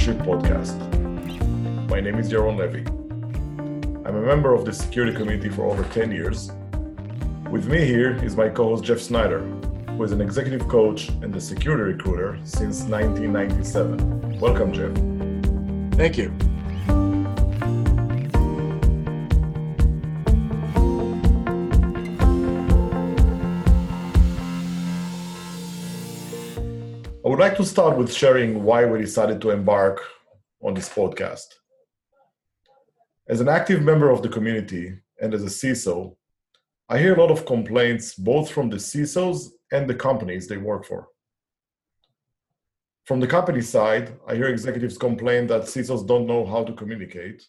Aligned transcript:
Leadership 0.00 0.26
Podcast. 0.26 1.90
My 1.90 2.00
name 2.00 2.18
is 2.18 2.32
Yaron 2.32 2.56
Levy. 2.56 2.86
I'm 4.08 4.16
a 4.16 4.22
member 4.22 4.54
of 4.54 4.64
the 4.64 4.72
security 4.72 5.14
community 5.14 5.50
for 5.50 5.66
over 5.66 5.84
10 5.92 6.10
years. 6.10 6.52
With 7.50 7.66
me 7.66 7.84
here 7.84 8.16
is 8.24 8.34
my 8.34 8.48
co 8.48 8.70
host 8.70 8.82
Jeff 8.82 8.98
Snyder, 8.98 9.40
who 9.40 10.02
is 10.02 10.12
an 10.12 10.22
executive 10.22 10.66
coach 10.68 11.10
and 11.20 11.36
a 11.36 11.40
security 11.40 11.92
recruiter 11.92 12.38
since 12.44 12.84
1997. 12.84 14.40
Welcome, 14.40 14.72
Jeff. 14.72 14.94
Thank 15.98 16.16
you. 16.16 16.29
Like 27.50 27.58
to 27.58 27.64
start 27.64 27.98
with 27.98 28.12
sharing 28.12 28.62
why 28.62 28.84
we 28.84 29.00
decided 29.00 29.40
to 29.40 29.50
embark 29.50 30.00
on 30.62 30.72
this 30.72 30.88
podcast. 30.88 31.48
As 33.28 33.40
an 33.40 33.48
active 33.48 33.82
member 33.82 34.08
of 34.08 34.22
the 34.22 34.28
community 34.28 34.96
and 35.20 35.34
as 35.34 35.42
a 35.42 35.46
CISO, 35.46 36.14
I 36.88 36.98
hear 37.00 37.16
a 37.16 37.20
lot 37.20 37.32
of 37.32 37.46
complaints 37.46 38.14
both 38.14 38.52
from 38.52 38.70
the 38.70 38.76
CISOs 38.76 39.48
and 39.72 39.90
the 39.90 39.96
companies 39.96 40.46
they 40.46 40.58
work 40.58 40.84
for. 40.84 41.08
From 43.04 43.18
the 43.18 43.26
company 43.26 43.62
side, 43.62 44.16
I 44.28 44.36
hear 44.36 44.46
executives 44.46 44.96
complain 44.96 45.48
that 45.48 45.62
CISOs 45.62 46.06
don't 46.06 46.28
know 46.28 46.46
how 46.46 46.62
to 46.62 46.72
communicate, 46.72 47.42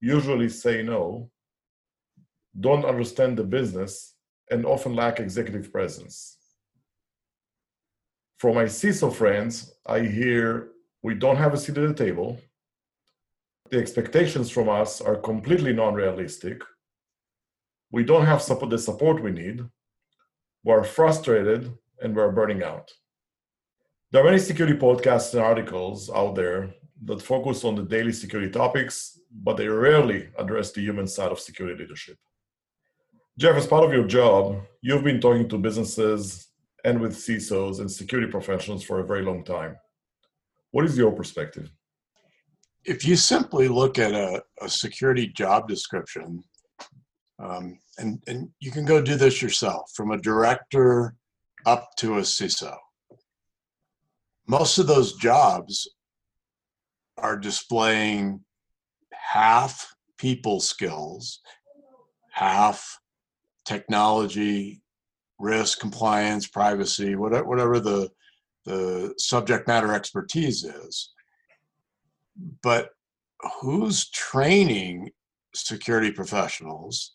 usually 0.00 0.48
say 0.48 0.82
no, 0.82 1.30
don't 2.58 2.86
understand 2.86 3.36
the 3.36 3.44
business, 3.44 4.14
and 4.50 4.64
often 4.64 4.96
lack 4.96 5.20
executive 5.20 5.70
presence. 5.70 6.38
From 8.42 8.56
my 8.56 8.64
CISO 8.64 9.14
friends, 9.14 9.72
I 9.86 10.00
hear 10.00 10.70
we 11.00 11.14
don't 11.14 11.36
have 11.36 11.54
a 11.54 11.56
seat 11.56 11.78
at 11.78 11.86
the 11.86 11.94
table. 11.94 12.40
The 13.70 13.78
expectations 13.78 14.50
from 14.50 14.68
us 14.68 15.00
are 15.00 15.14
completely 15.14 15.72
non 15.72 15.94
realistic. 15.94 16.60
We 17.92 18.02
don't 18.02 18.26
have 18.26 18.42
support, 18.42 18.70
the 18.70 18.78
support 18.78 19.22
we 19.22 19.30
need. 19.30 19.60
We're 20.64 20.82
frustrated 20.82 21.72
and 22.00 22.16
we're 22.16 22.32
burning 22.32 22.64
out. 22.64 22.90
There 24.10 24.20
are 24.20 24.24
many 24.24 24.40
security 24.40 24.76
podcasts 24.76 25.32
and 25.34 25.42
articles 25.44 26.10
out 26.10 26.34
there 26.34 26.74
that 27.04 27.22
focus 27.22 27.62
on 27.62 27.76
the 27.76 27.84
daily 27.84 28.10
security 28.12 28.50
topics, 28.50 29.20
but 29.30 29.56
they 29.56 29.68
rarely 29.68 30.30
address 30.36 30.72
the 30.72 30.80
human 30.80 31.06
side 31.06 31.30
of 31.30 31.38
security 31.38 31.80
leadership. 31.80 32.18
Jeff, 33.38 33.54
as 33.54 33.68
part 33.68 33.84
of 33.84 33.92
your 33.92 34.08
job, 34.08 34.62
you've 34.80 35.04
been 35.04 35.20
talking 35.20 35.48
to 35.48 35.58
businesses 35.58 36.48
and 36.84 37.00
with 37.00 37.14
CISOs 37.14 37.80
and 37.80 37.90
security 37.90 38.30
professionals 38.30 38.82
for 38.82 39.00
a 39.00 39.06
very 39.06 39.22
long 39.22 39.44
time. 39.44 39.76
What 40.72 40.84
is 40.84 40.96
your 40.96 41.12
perspective? 41.12 41.70
If 42.84 43.04
you 43.06 43.14
simply 43.14 43.68
look 43.68 43.98
at 43.98 44.12
a, 44.12 44.42
a 44.60 44.68
security 44.68 45.28
job 45.28 45.68
description, 45.68 46.42
um, 47.38 47.78
and, 47.98 48.22
and 48.26 48.48
you 48.60 48.70
can 48.70 48.84
go 48.84 49.00
do 49.00 49.16
this 49.16 49.40
yourself 49.40 49.90
from 49.94 50.10
a 50.10 50.20
director 50.20 51.14
up 51.66 51.90
to 51.98 52.18
a 52.18 52.22
CISO, 52.22 52.76
most 54.48 54.78
of 54.78 54.86
those 54.86 55.14
jobs 55.14 55.88
are 57.18 57.36
displaying 57.36 58.40
half 59.12 59.94
people 60.18 60.58
skills, 60.58 61.40
half 62.30 62.98
technology 63.64 64.81
risk, 65.42 65.80
compliance, 65.80 66.46
privacy, 66.46 67.16
whatever, 67.16 67.44
whatever 67.44 67.80
the, 67.80 68.08
the 68.64 69.12
subject 69.18 69.66
matter 69.66 69.92
expertise 69.92 70.64
is. 70.64 71.10
But 72.62 72.90
who's 73.60 74.08
training 74.10 75.10
security 75.54 76.12
professionals 76.12 77.14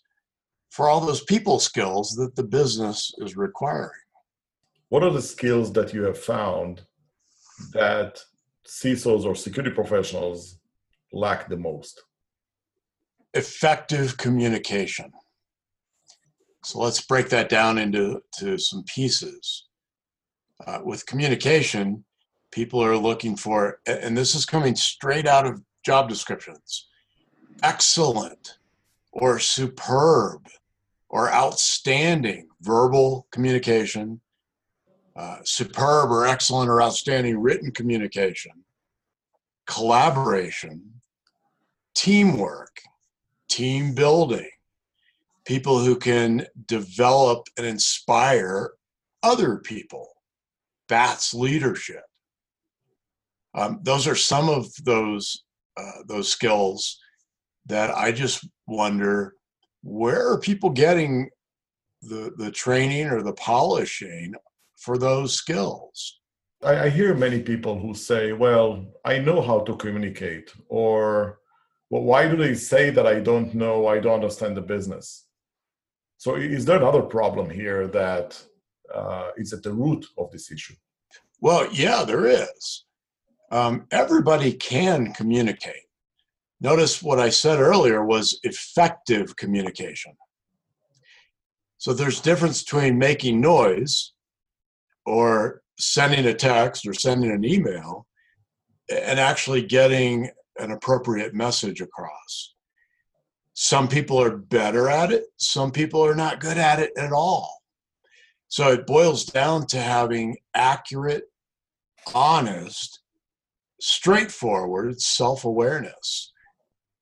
for 0.70 0.90
all 0.90 1.00
those 1.00 1.24
people 1.24 1.60
skills 1.60 2.12
that 2.18 2.36
the 2.36 2.44
business 2.44 3.14
is 3.20 3.38
requiring? 3.38 3.92
What 4.90 5.04
are 5.04 5.12
the 5.12 5.22
skills 5.22 5.72
that 5.74 5.94
you 5.94 6.04
have 6.04 6.20
found 6.20 6.82
that 7.74 8.20
CISOs 8.68 9.26
or 9.26 9.36
security 9.36 9.74
professionals 9.74 10.60
lack 11.14 11.48
the 11.48 11.58
most? 11.58 12.04
Effective 13.34 14.18
communication. 14.18 15.12
So 16.68 16.80
let's 16.80 17.00
break 17.00 17.30
that 17.30 17.48
down 17.48 17.78
into 17.78 18.22
to 18.40 18.58
some 18.58 18.84
pieces. 18.84 19.68
Uh, 20.66 20.80
with 20.84 21.06
communication, 21.06 22.04
people 22.52 22.84
are 22.84 22.98
looking 22.98 23.38
for, 23.38 23.80
and 23.88 24.18
this 24.18 24.36
is 24.36 24.46
coming 24.46 24.76
straight 24.76 25.28
out 25.28 25.48
of 25.48 25.62
job 25.86 26.10
descriptions 26.10 26.90
excellent 27.64 28.58
or 29.14 29.40
superb 29.40 30.46
or 31.08 31.32
outstanding 31.32 32.50
verbal 32.60 33.28
communication, 33.32 34.20
uh, 35.16 35.38
superb 35.46 36.12
or 36.12 36.28
excellent 36.28 36.70
or 36.70 36.82
outstanding 36.82 37.40
written 37.40 37.72
communication, 37.72 38.66
collaboration, 39.68 40.84
teamwork, 41.96 42.82
team 43.48 43.96
building, 43.96 44.50
people 45.48 45.80
who 45.80 45.96
can 45.96 46.46
develop 46.66 47.48
and 47.58 47.66
inspire 47.66 48.72
other 49.24 49.58
people. 49.60 50.10
That's 50.90 51.34
leadership. 51.34 52.04
Um, 53.56 53.80
those 53.82 54.08
are 54.08 54.16
some 54.16 54.50
of 54.50 54.68
those 54.84 55.44
uh, 55.78 56.04
those 56.08 56.30
skills 56.32 57.00
that 57.68 57.96
I 57.96 58.12
just 58.12 58.48
wonder 58.68 59.36
where 59.84 60.32
are 60.32 60.40
people 60.40 60.70
getting 60.70 61.30
the 62.02 62.34
the 62.38 62.52
training 62.52 63.08
or 63.08 63.22
the 63.24 63.34
polishing 63.34 64.34
for 64.76 64.98
those 64.98 65.34
skills. 65.34 66.20
I, 66.62 66.86
I 66.86 66.90
hear 66.90 67.16
many 67.16 67.42
people 67.42 67.80
who 67.80 67.94
say, 67.94 68.34
"Well, 68.34 68.86
I 69.06 69.20
know 69.20 69.42
how 69.42 69.62
to 69.62 69.76
communicate," 69.78 70.54
or 70.68 71.40
well, 71.90 72.04
why 72.04 72.28
do 72.28 72.36
they 72.36 72.54
say 72.54 72.90
that 72.90 73.08
I 73.08 73.22
don't 73.22 73.54
know? 73.54 73.88
I 73.88 74.00
don't 74.00 74.16
understand 74.16 74.58
the 74.58 74.62
business. 74.62 75.27
So 76.18 76.36
is 76.36 76.66
there 76.66 76.78
another 76.78 77.04
problem 77.04 77.50
here 77.50 77.88
that 77.88 78.44
uh, 78.94 79.30
is 79.38 79.54
at 79.54 79.64
the 79.64 79.74
root 79.74 80.06
of 80.18 80.32
this 80.32 80.52
issue? 80.52 80.74
Well, 81.42 81.68
yeah, 81.72 82.04
there 82.04 82.26
is. 82.26 82.86
Um, 83.52 83.86
everybody 83.92 84.54
can 84.54 85.14
communicate. 85.14 85.84
Notice 86.60 87.04
what 87.04 87.20
I 87.20 87.30
said 87.30 87.60
earlier 87.60 88.04
was 88.04 88.40
effective 88.44 89.36
communication. 89.36 90.14
So 91.78 91.94
there's 91.94 92.20
difference 92.20 92.64
between 92.64 92.98
making 92.98 93.40
noise 93.40 94.14
or 95.06 95.62
sending 95.78 96.26
a 96.26 96.34
text 96.34 96.88
or 96.88 96.94
sending 96.94 97.30
an 97.30 97.46
email 97.46 98.08
and 98.90 99.20
actually 99.20 99.62
getting 99.62 100.32
an 100.58 100.72
appropriate 100.72 101.36
message 101.36 101.82
across. 101.82 102.56
Some 103.60 103.88
people 103.88 104.22
are 104.22 104.38
better 104.38 104.88
at 104.88 105.12
it, 105.12 105.24
some 105.38 105.72
people 105.72 106.06
are 106.06 106.14
not 106.14 106.40
good 106.40 106.60
at 106.60 106.78
it 106.78 106.92
at 106.96 107.12
all. 107.12 107.64
So 108.50 108.72
it 108.72 108.86
boils 108.86 109.26
down 109.26 109.66
to 109.68 109.82
having 109.82 110.38
accurate, 110.54 111.24
honest, 112.14 113.00
straightforward 113.82 115.02
self 115.02 115.44
awareness. 115.44 116.32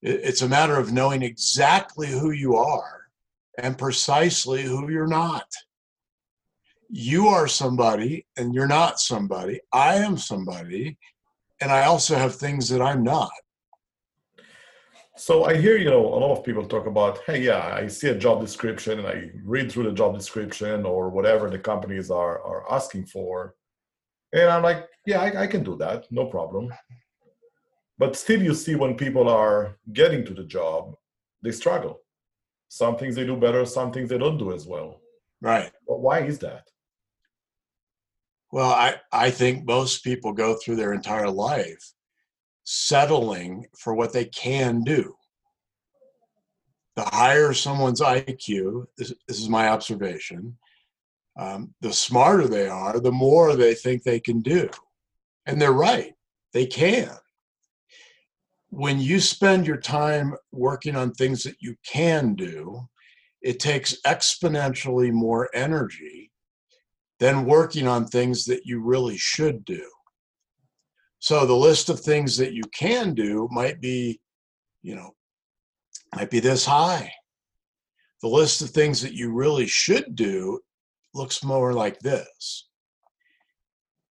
It's 0.01 0.43
a 0.43 0.47
matter 0.47 0.77
of 0.77 0.93
knowing 0.93 1.23
exactly 1.23 2.07
who 2.07 2.31
you 2.31 2.55
are 2.55 3.01
and 3.57 3.77
precisely 3.77 4.63
who 4.63 4.89
you're 4.89 5.07
not. 5.07 5.51
You 6.87 7.27
are 7.27 7.49
somebody 7.49 8.27
and 8.37 8.55
you're 8.55 8.65
not 8.65 9.01
somebody. 9.01 9.59
I 9.73 9.95
am 9.95 10.15
somebody 10.15 10.97
and 11.59 11.69
I 11.69 11.83
also 11.83 12.15
have 12.15 12.33
things 12.33 12.69
that 12.69 12.81
I'm 12.81 13.03
not. 13.03 13.33
So 15.17 15.45
I 15.45 15.55
hear, 15.55 15.77
you 15.77 15.89
know, 15.89 16.05
a 16.05 16.19
lot 16.19 16.37
of 16.37 16.43
people 16.43 16.65
talk 16.65 16.87
about, 16.87 17.19
hey, 17.25 17.41
yeah, 17.41 17.73
I 17.73 17.87
see 17.87 18.09
a 18.09 18.15
job 18.15 18.41
description 18.41 18.99
and 18.99 19.07
I 19.07 19.31
read 19.45 19.71
through 19.71 19.83
the 19.83 19.93
job 19.93 20.13
description 20.13 20.85
or 20.85 21.09
whatever 21.09 21.49
the 21.49 21.57
companies 21.57 22.11
are 22.11 22.41
are 22.43 22.69
asking 22.69 23.05
for, 23.05 23.55
and 24.33 24.49
I'm 24.49 24.61
like, 24.61 24.87
yeah, 25.05 25.21
I, 25.21 25.43
I 25.43 25.47
can 25.47 25.63
do 25.63 25.77
that, 25.77 26.11
no 26.11 26.25
problem. 26.25 26.73
But 27.97 28.17
still, 28.17 28.41
you 28.41 28.53
see 28.53 28.75
when 28.75 28.95
people 28.95 29.29
are 29.29 29.77
getting 29.93 30.25
to 30.25 30.33
the 30.33 30.43
job, 30.43 30.95
they 31.41 31.51
struggle. 31.51 32.01
Some 32.67 32.97
things 32.97 33.15
they 33.15 33.25
do 33.25 33.37
better, 33.37 33.65
some 33.65 33.93
things 33.93 34.09
they 34.09 34.17
don't 34.17 34.37
do 34.37 34.51
as 34.51 34.65
well. 34.67 34.99
Right. 35.39 35.71
But 35.87 36.01
why 36.01 36.19
is 36.23 36.39
that? 36.39 36.67
Well, 38.51 38.71
I, 38.71 38.95
I 39.13 39.31
think 39.31 39.65
most 39.65 40.03
people 40.03 40.33
go 40.33 40.55
through 40.55 40.75
their 40.75 40.93
entire 40.93 41.29
life 41.29 41.94
settling 42.65 43.65
for 43.79 43.95
what 43.95 44.11
they 44.13 44.25
can 44.25 44.81
do. 44.81 45.15
The 46.95 47.03
higher 47.03 47.53
someone's 47.53 48.01
IQ, 48.01 48.85
this, 48.97 49.13
is 49.27 49.49
my 49.49 49.69
observation, 49.69 50.57
um, 51.39 51.73
the 51.81 51.93
smarter 51.93 52.47
they 52.47 52.67
are, 52.67 52.99
the 52.99 53.11
more 53.11 53.55
they 53.55 53.73
think 53.75 54.03
they 54.03 54.19
can 54.19 54.41
do. 54.41 54.69
And 55.45 55.61
they're 55.61 55.71
right, 55.71 56.13
they 56.53 56.65
can. 56.65 57.11
when 58.69 58.99
you 58.99 59.19
spend 59.21 59.65
your 59.65 59.77
time 59.77 60.35
working 60.51 60.95
on 60.97 61.11
things 61.13 61.43
that 61.43 61.55
you 61.61 61.75
can 61.85 62.35
do, 62.35 62.81
it 63.41 63.59
takes 63.59 64.01
exponentially 64.05 65.11
more 65.11 65.49
energy 65.53 66.31
than 67.19 67.45
working 67.45 67.87
on 67.87 68.05
things 68.05 68.45
that 68.45 68.65
you 68.65 68.81
really 68.81 69.17
should 69.17 69.63
do. 69.63 69.87
So 71.25 71.43
the 71.43 71.55
list 71.55 71.89
of 71.89 71.99
things 71.99 72.37
that 72.37 72.53
you 72.53 72.61
can 72.71 73.15
do 73.15 73.49
might 73.51 73.81
be, 73.81 74.21
you 74.83 74.93
know, 74.93 75.15
might 76.15 76.29
be 76.29 76.39
this 76.39 76.63
high. 76.63 77.11
The 78.21 78.27
list 78.27 78.61
of 78.61 78.69
things 78.69 79.01
that 79.01 79.15
you 79.15 79.33
really 79.33 79.65
should 79.65 80.13
do 80.13 80.59
looks 81.15 81.43
more 81.43 81.73
like 81.73 81.97
this. 81.97 82.67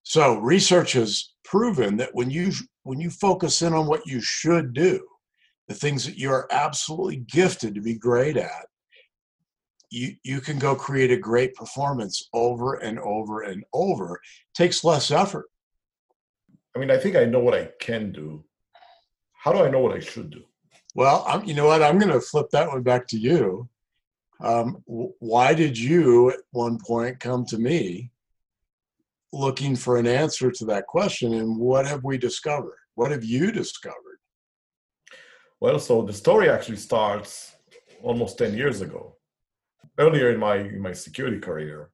So 0.02 0.40
research 0.40 0.94
has 0.94 1.34
proven 1.44 1.96
that 1.98 2.12
when 2.16 2.30
you 2.30 2.50
when 2.82 2.98
you 2.98 3.10
focus 3.10 3.62
in 3.62 3.74
on 3.74 3.86
what 3.86 4.04
you 4.08 4.20
should 4.20 4.72
do, 4.72 5.06
the 5.68 5.74
things 5.74 6.04
that 6.06 6.18
you 6.18 6.32
are 6.32 6.48
absolutely 6.50 7.18
gifted 7.18 7.76
to 7.76 7.80
be 7.80 7.94
great 7.94 8.36
at, 8.36 8.66
you 9.88 10.16
you 10.24 10.40
can 10.40 10.58
go 10.58 10.74
create 10.74 11.12
a 11.12 11.16
great 11.16 11.54
performance 11.54 12.28
over 12.32 12.74
and 12.74 12.98
over 12.98 13.42
and 13.42 13.62
over. 13.72 14.16
It 14.16 14.56
takes 14.56 14.82
less 14.82 15.12
effort. 15.12 15.46
I 16.74 16.80
mean, 16.80 16.90
I 16.90 16.98
think 16.98 17.16
I 17.16 17.24
know 17.24 17.38
what 17.38 17.54
I 17.54 17.70
can 17.80 18.12
do. 18.12 18.44
How 19.32 19.52
do 19.52 19.58
I 19.58 19.70
know 19.70 19.80
what 19.80 19.96
I 19.96 20.00
should 20.00 20.30
do? 20.30 20.42
Well, 20.94 21.24
I'm, 21.26 21.44
you 21.44 21.54
know 21.54 21.66
what? 21.66 21.82
I'm 21.82 21.98
going 21.98 22.12
to 22.12 22.20
flip 22.20 22.50
that 22.50 22.68
one 22.68 22.82
back 22.82 23.06
to 23.08 23.18
you. 23.18 23.68
Um, 24.40 24.82
why 24.86 25.54
did 25.54 25.78
you 25.78 26.30
at 26.30 26.40
one 26.50 26.78
point 26.78 27.20
come 27.20 27.44
to 27.46 27.58
me 27.58 28.10
looking 29.32 29.76
for 29.76 29.96
an 29.96 30.06
answer 30.06 30.50
to 30.50 30.64
that 30.66 30.86
question? 30.86 31.34
And 31.34 31.58
what 31.58 31.86
have 31.86 32.04
we 32.04 32.18
discovered? 32.18 32.78
What 32.94 33.10
have 33.10 33.24
you 33.24 33.52
discovered? 33.52 34.18
Well, 35.60 35.78
so 35.78 36.02
the 36.02 36.12
story 36.12 36.50
actually 36.50 36.76
starts 36.76 37.54
almost 38.02 38.38
10 38.38 38.54
years 38.54 38.80
ago. 38.80 39.16
Earlier 39.98 40.30
in 40.30 40.40
my 40.40 40.56
in 40.56 40.80
my 40.80 40.92
security 40.92 41.38
career, 41.38 41.90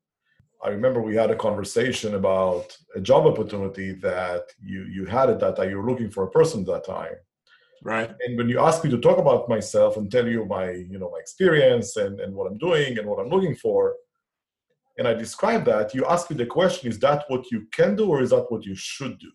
I 0.62 0.68
remember 0.68 1.00
we 1.00 1.16
had 1.16 1.30
a 1.30 1.36
conversation 1.36 2.14
about 2.14 2.76
a 2.94 3.00
job 3.00 3.26
opportunity 3.26 3.92
that 3.92 4.44
you 4.62 4.84
you 4.84 5.06
had 5.06 5.30
at 5.30 5.40
that 5.40 5.56
time. 5.56 5.70
You 5.70 5.78
were 5.78 5.90
looking 5.90 6.10
for 6.10 6.24
a 6.24 6.30
person 6.30 6.60
at 6.60 6.66
that 6.66 6.84
time, 6.84 7.16
right? 7.82 8.10
And 8.20 8.36
when 8.36 8.48
you 8.48 8.60
asked 8.60 8.84
me 8.84 8.90
to 8.90 8.98
talk 8.98 9.18
about 9.18 9.48
myself 9.48 9.96
and 9.96 10.10
tell 10.10 10.26
you 10.26 10.44
my 10.44 10.70
you 10.70 10.98
know 10.98 11.10
my 11.10 11.18
experience 11.18 11.96
and 11.96 12.20
and 12.20 12.34
what 12.34 12.46
I'm 12.50 12.58
doing 12.58 12.98
and 12.98 13.06
what 13.08 13.18
I'm 13.20 13.30
looking 13.30 13.54
for, 13.54 13.94
and 14.98 15.08
I 15.08 15.14
described 15.14 15.64
that, 15.66 15.94
you 15.94 16.04
asked 16.06 16.30
me 16.30 16.36
the 16.36 16.46
question: 16.46 16.90
Is 16.90 16.98
that 16.98 17.24
what 17.28 17.50
you 17.50 17.66
can 17.72 17.96
do, 17.96 18.06
or 18.08 18.20
is 18.20 18.30
that 18.30 18.46
what 18.50 18.64
you 18.66 18.74
should 18.74 19.18
do? 19.18 19.32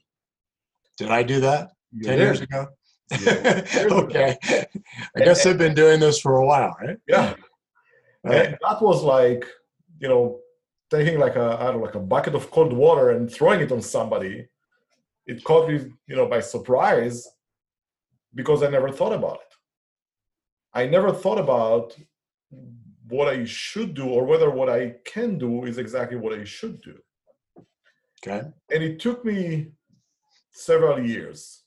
Did 0.98 1.10
I 1.10 1.24
do 1.24 1.40
that 1.40 1.72
you 1.92 2.04
ten 2.04 2.20
years 2.20 2.42
ago? 2.48 2.68
okay. 3.12 4.38
I 5.16 5.20
guess 5.20 5.46
I've 5.46 5.58
been 5.58 5.76
doing 5.76 6.00
this 6.00 6.20
for 6.20 6.38
a 6.38 6.46
while, 6.46 6.76
right? 6.82 6.98
Yeah. 7.08 7.36
Right. 8.24 8.48
And 8.48 8.58
that 8.62 8.82
was 8.82 9.04
like, 9.04 9.46
you 10.00 10.08
know, 10.08 10.40
taking 10.90 11.20
like 11.20 11.36
a 11.36 11.58
I 11.60 11.66
don't 11.66 11.78
know, 11.78 11.84
like 11.84 11.96
a 11.96 12.00
bucket 12.00 12.36
of 12.36 12.52
cold 12.52 12.74
water 12.74 13.12
and 13.12 13.32
throwing 13.32 13.62
it 13.62 13.72
on 13.72 13.82
somebody. 13.82 14.48
It 15.26 15.44
caught 15.44 15.68
me, 15.70 15.92
you 16.08 16.16
know, 16.16 16.28
by 16.28 16.40
surprise 16.40 17.28
because 18.34 18.62
I 18.62 18.70
never 18.70 18.92
thought 18.92 19.14
about 19.14 19.36
it. 19.36 19.54
I 20.74 20.86
never 20.86 21.12
thought 21.12 21.40
about 21.40 21.96
what 23.08 23.28
I 23.28 23.46
should 23.46 23.94
do 23.94 24.08
or 24.08 24.26
whether 24.26 24.50
what 24.50 24.70
I 24.70 24.96
can 25.06 25.38
do 25.38 25.66
is 25.66 25.78
exactly 25.78 26.18
what 26.18 26.34
I 26.34 26.44
should 26.44 26.82
do. 26.82 26.98
Okay. 28.20 28.48
And 28.72 28.84
it 28.84 29.00
took 29.00 29.24
me 29.24 29.72
several 30.52 31.00
years 31.00 31.64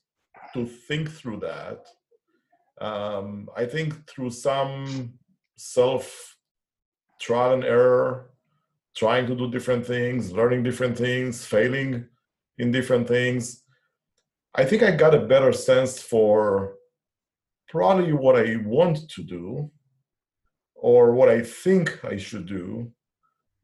to 0.53 0.65
think 0.65 1.09
through 1.09 1.39
that. 1.39 1.85
Um, 2.81 3.49
I 3.55 3.65
think 3.65 4.07
through 4.07 4.31
some 4.31 5.13
self 5.57 6.37
trial 7.19 7.53
and 7.53 7.63
error, 7.63 8.31
trying 8.95 9.27
to 9.27 9.35
do 9.35 9.49
different 9.49 9.85
things, 9.85 10.31
learning 10.31 10.63
different 10.63 10.97
things, 10.97 11.45
failing 11.45 12.05
in 12.57 12.71
different 12.71 13.07
things. 13.07 13.63
I 14.55 14.65
think 14.65 14.83
I 14.83 14.91
got 14.91 15.15
a 15.15 15.27
better 15.27 15.53
sense 15.53 16.01
for 16.01 16.75
probably 17.69 18.13
what 18.13 18.35
I 18.35 18.57
want 18.65 19.09
to 19.09 19.23
do 19.23 19.71
or 20.75 21.13
what 21.13 21.29
I 21.29 21.41
think 21.41 22.03
I 22.03 22.17
should 22.17 22.47
do, 22.47 22.91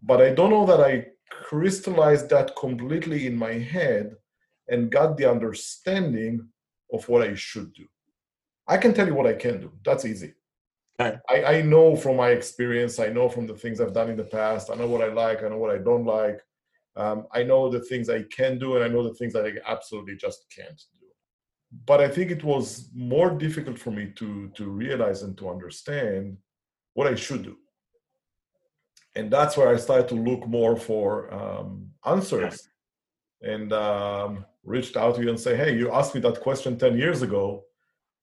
but 0.01 0.21
I 0.21 0.31
don't 0.31 0.51
know 0.51 0.65
that 0.65 0.81
I 0.81 1.07
crystallized 1.31 2.29
that 2.29 2.55
completely 2.55 3.25
in 3.25 3.35
my 3.35 3.53
head 3.53 4.15
and 4.67 4.91
got 4.91 5.17
the 5.17 5.29
understanding 5.29 6.47
of 6.93 7.07
what 7.09 7.21
I 7.21 7.35
should 7.35 7.73
do. 7.73 7.85
I 8.67 8.77
can 8.77 8.93
tell 8.93 9.07
you 9.07 9.15
what 9.15 9.27
I 9.27 9.33
can 9.33 9.59
do. 9.59 9.71
That's 9.83 10.05
easy. 10.05 10.33
Okay. 10.99 11.17
I, 11.29 11.57
I 11.57 11.61
know 11.61 11.95
from 11.95 12.17
my 12.17 12.29
experience, 12.29 12.99
I 12.99 13.07
know 13.07 13.27
from 13.27 13.47
the 13.47 13.53
things 13.53 13.81
I've 13.81 13.93
done 13.93 14.09
in 14.09 14.15
the 14.15 14.23
past, 14.23 14.69
I 14.71 14.75
know 14.75 14.87
what 14.87 15.01
I 15.01 15.11
like, 15.11 15.43
I 15.43 15.49
know 15.49 15.57
what 15.57 15.75
I 15.75 15.77
don't 15.77 16.05
like. 16.05 16.39
Um, 16.95 17.27
I 17.33 17.43
know 17.43 17.69
the 17.69 17.81
things 17.81 18.09
I 18.09 18.23
can 18.23 18.57
do, 18.57 18.75
and 18.75 18.83
I 18.83 18.87
know 18.87 19.03
the 19.03 19.13
things 19.15 19.33
that 19.33 19.45
I 19.45 19.51
absolutely 19.69 20.15
just 20.15 20.45
can't 20.55 20.81
do. 20.93 21.07
But 21.85 21.99
I 21.99 22.07
think 22.07 22.31
it 22.31 22.43
was 22.43 22.89
more 22.95 23.31
difficult 23.31 23.77
for 23.77 23.91
me 23.91 24.13
to, 24.15 24.49
to 24.55 24.69
realize 24.69 25.23
and 25.23 25.37
to 25.37 25.49
understand 25.49 26.37
what 26.93 27.07
I 27.07 27.15
should 27.15 27.43
do. 27.43 27.57
And 29.15 29.29
that's 29.29 29.57
where 29.57 29.67
I 29.67 29.75
started 29.75 30.07
to 30.09 30.15
look 30.15 30.47
more 30.47 30.77
for 30.77 31.33
um, 31.33 31.89
answers 32.05 32.69
and 33.41 33.73
um, 33.73 34.45
reached 34.63 34.95
out 34.95 35.15
to 35.15 35.21
you 35.21 35.29
and 35.29 35.39
say, 35.39 35.55
hey, 35.57 35.77
you 35.77 35.91
asked 35.91 36.15
me 36.15 36.21
that 36.21 36.41
question 36.41 36.77
10 36.77 36.97
years 36.97 37.21
ago. 37.21 37.63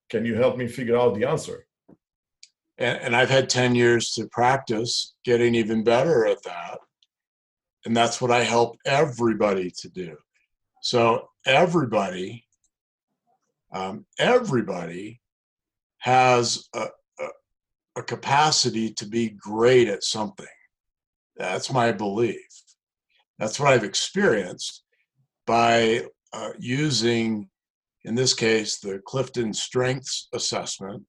Can 0.09 0.25
you 0.25 0.35
help 0.35 0.57
me 0.57 0.67
figure 0.67 0.97
out 0.97 1.15
the 1.15 1.27
answer? 1.27 1.67
And, 2.83 3.01
and 3.01 3.17
I've 3.17 3.31
had 3.31 3.49
10 3.49 3.77
years 3.77 4.11
to 4.13 4.27
practice 4.27 5.15
getting 5.25 5.55
even 5.55 5.85
better 5.85 6.27
at 6.27 6.43
that. 6.43 6.79
And 7.85 7.97
that's 7.97 8.21
what 8.21 8.33
I 8.33 8.43
help 8.43 8.77
everybody 8.85 9.71
to 9.79 9.89
do. 9.89 10.17
So, 10.83 11.29
everybody, 11.47 12.45
um, 13.73 14.05
everybody 14.19 15.21
has 15.99 16.69
a, 16.75 16.89
a, 17.21 17.29
a 17.97 18.03
capacity 18.03 18.93
to 18.95 19.07
be 19.07 19.31
great 19.31 19.87
at 19.87 20.03
something. 20.03 20.47
That's 21.37 21.73
my 21.73 21.93
belief. 21.93 22.63
That's 23.39 23.61
what 23.61 23.73
I've 23.73 23.85
experienced 23.85 24.83
by 25.47 26.07
uh, 26.33 26.51
using, 26.59 27.49
in 28.05 28.17
this 28.17 28.35
case, 28.35 28.81
the 28.81 29.01
Clifton 29.07 29.53
Strengths 29.53 30.29
Assessment. 30.33 31.05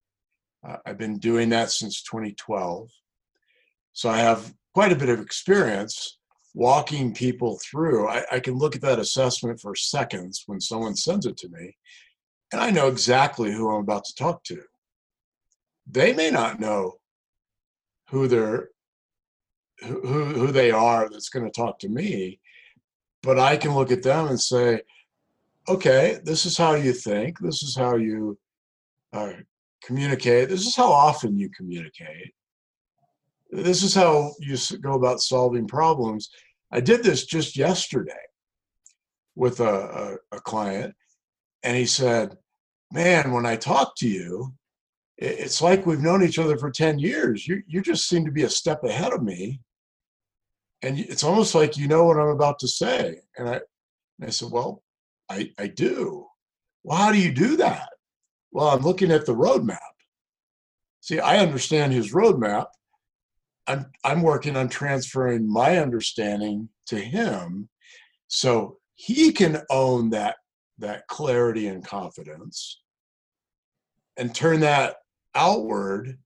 Uh, 0.68 0.78
I've 0.86 0.98
been 0.98 1.18
doing 1.20 1.50
that 1.50 1.72
since 1.72 2.04
2012. 2.04 2.90
So 3.94 4.10
I 4.10 4.18
have 4.18 4.54
quite 4.74 4.92
a 4.92 4.98
bit 4.98 5.10
of 5.10 5.20
experience 5.20 6.18
walking 6.54 7.14
people 7.14 7.60
through. 7.70 8.08
I, 8.08 8.24
I 8.32 8.40
can 8.40 8.56
look 8.56 8.76
at 8.76 8.82
that 8.82 9.00
assessment 9.00 9.60
for 9.60 9.76
seconds 9.76 10.44
when 10.46 10.62
someone 10.62 10.96
sends 10.96 11.26
it 11.26 11.38
to 11.38 11.50
me, 11.50 11.76
and 12.52 12.62
I 12.62 12.70
know 12.70 12.88
exactly 12.88 13.52
who 13.52 13.70
I'm 13.70 13.82
about 13.82 14.06
to 14.06 14.16
talk 14.16 14.44
to. 14.46 14.62
They 15.90 16.14
may 16.14 16.32
not 16.32 16.60
know 16.60 17.00
who 18.10 18.28
they're 18.28 18.70
who, 19.82 20.26
who 20.26 20.52
they 20.52 20.72
are 20.72 21.10
that's 21.10 21.30
going 21.30 21.46
to 21.46 21.52
talk 21.52 21.80
to 21.80 21.90
me 21.90 22.40
but 23.22 23.40
i 23.40 23.58
can 23.58 23.74
look 23.74 23.92
at 23.92 24.04
them 24.04 24.28
and 24.28 24.40
say 24.40 24.82
okay 25.68 26.20
this 26.24 26.46
is 26.46 26.58
how 26.58 26.74
you 26.74 26.94
think 26.94 27.40
this 27.40 27.64
is 27.64 27.76
how 27.76 27.96
you 27.96 28.38
uh, 29.14 29.34
communicate. 29.86 30.50
This 30.50 30.66
is 30.66 30.76
how 30.76 30.92
often 30.92 31.38
you 31.38 31.50
communicate. 31.50 32.34
This 33.52 33.84
is 33.84 33.94
how 33.94 34.32
you 34.40 34.58
go 34.82 34.94
about 34.94 35.22
solving 35.22 35.68
problems. 35.68 36.30
I 36.72 36.80
did 36.80 37.04
this 37.04 37.26
just 37.26 37.56
yesterday 37.56 38.14
with 39.36 39.60
a, 39.60 40.18
a, 40.32 40.38
a 40.38 40.42
client 40.42 40.96
and 41.64 41.76
he 41.76 41.86
said 41.86 42.38
man 42.92 43.32
when 43.32 43.46
i 43.46 43.56
talk 43.56 43.96
to 43.96 44.08
you 44.08 44.54
it's 45.18 45.62
like 45.62 45.86
we've 45.86 46.02
known 46.02 46.24
each 46.24 46.40
other 46.40 46.58
for 46.58 46.72
10 46.72 46.98
years. 46.98 47.48
You, 47.48 47.62
you 47.68 47.82
just 47.82 48.10
seem 48.10 48.26
to 48.26 48.32
be 48.32 48.44
a 48.44 48.50
step 48.50 48.84
ahead 48.84 49.14
of 49.14 49.22
me 49.22 49.62
and 50.82 51.00
it's 51.00 51.24
almost 51.24 51.54
like 51.54 51.78
you 51.78 51.88
know 51.88 52.04
what 52.04 52.18
i'm 52.18 52.30
about 52.30 52.60
to 52.60 52.68
say. 52.68 53.20
And 53.38 53.48
i, 53.48 53.54
and 53.54 54.28
I 54.28 54.30
said 54.30 54.52
well 54.52 54.84
I, 55.30 55.52
I 55.58 55.68
do. 55.68 56.26
Well 56.84 56.98
how 56.98 57.12
do 57.12 57.20
you 57.20 57.32
do 57.32 57.58
that 57.58 57.90
well 58.54 58.70
i'm 58.70 58.82
looking 58.82 59.12
at 59.12 59.26
the 59.26 59.36
roadmap 59.36 59.78
see 61.02 61.20
i 61.20 61.38
understand 61.38 61.92
his 61.92 62.14
roadmap 62.14 62.68
i'm 63.68 63.86
i'm 64.04 64.22
working 64.22 64.56
on 64.56 64.70
transferring 64.70 65.52
my 65.52 65.78
understanding 65.78 66.70
to 66.86 66.98
him 66.98 67.68
so 68.28 68.78
he 68.96 69.32
can 69.32 69.62
own 69.70 70.10
that 70.10 70.36
that 70.80 71.08
clarity 71.08 71.68
and 71.68 71.86
confidence 71.86 72.82
and 74.18 74.34
turn 74.34 74.60
that 74.62 74.96
outward 75.36 76.18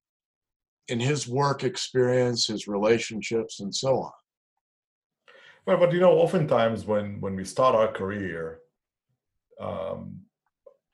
in 0.88 1.00
his 1.00 1.28
work 1.28 1.64
experience, 1.64 2.48
his 2.48 2.68
relationships, 2.68 3.60
and 3.60 3.74
so 3.74 4.00
on. 4.00 4.12
Well, 5.66 5.78
but 5.78 5.92
you 5.92 6.00
know, 6.00 6.14
oftentimes 6.14 6.86
when 6.86 7.20
when 7.20 7.36
we 7.36 7.44
start 7.44 7.76
our 7.76 7.92
career, 7.92 8.60
um, 9.60 10.22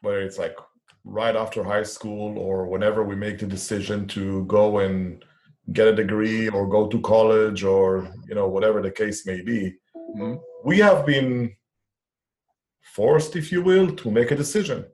whether 0.02 0.22
it's 0.22 0.40
like 0.40 0.56
right 1.04 1.36
after 1.36 1.64
high 1.64 1.84
school 1.84 2.38
or 2.38 2.68
whenever 2.68 3.04
we 3.04 3.16
make 3.16 3.40
the 3.40 3.46
decision 3.46 4.08
to 4.08 4.46
go 4.46 4.80
and 4.80 5.24
get 5.72 5.88
a 5.88 5.96
degree 5.96 6.50
or 6.50 6.68
go 6.68 6.88
to 6.88 7.00
college 7.02 7.64
or 7.64 8.12
you 8.28 8.36
know 8.36 8.48
whatever 8.48 8.82
the 8.82 8.92
case 8.92 9.26
may 9.26 9.42
be 9.42 9.74
mm-hmm. 9.96 10.36
we 10.66 10.78
have 10.78 11.06
been 11.06 11.54
forced 12.96 13.36
if 13.36 13.52
you 13.52 13.62
will 13.62 13.94
to 13.96 14.12
make 14.12 14.32
a 14.32 14.36
decision 14.36 14.86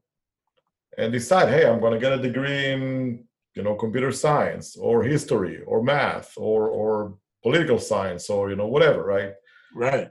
and 0.98 1.12
decide 1.12 1.50
hey 1.50 1.68
i'm 1.68 1.80
going 1.80 1.94
to 1.94 2.00
get 2.00 2.12
a 2.12 2.22
degree 2.22 2.72
in 2.72 3.24
you 3.56 3.64
know 3.64 3.76
computer 3.76 4.12
science 4.12 4.76
or 4.78 5.04
history 5.04 5.62
or 5.66 5.84
math 5.84 6.34
or 6.38 6.70
or 6.70 7.18
political 7.42 7.80
science 7.80 8.30
or 8.30 8.50
you 8.50 8.56
know 8.56 8.68
whatever 8.68 9.04
right 9.04 9.34
right 9.74 10.10